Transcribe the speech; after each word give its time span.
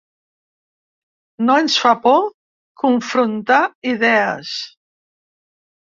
No 1.49 1.57
ens 1.65 1.75
fa 1.83 1.93
por 2.07 2.17
confrontar 2.85 3.63
idees. 3.93 4.59